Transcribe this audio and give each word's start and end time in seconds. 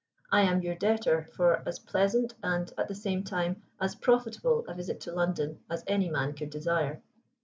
I 0.31 0.41
am 0.41 0.63
your 0.63 0.73
debtor 0.73 1.29
for 1.35 1.61
as 1.67 1.77
pleasant, 1.77 2.33
and, 2.41 2.73
at 2.75 2.87
the 2.87 2.95
same 2.95 3.23
time, 3.23 3.61
as 3.79 3.93
profitable 3.93 4.65
a 4.67 4.73
visit 4.73 4.99
to 5.01 5.11
London 5.11 5.59
as 5.69 5.83
any 5.85 6.09
man 6.09 6.33
could 6.33 6.49
desire. 6.49 7.03